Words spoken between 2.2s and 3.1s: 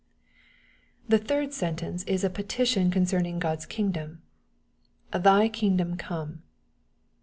a petition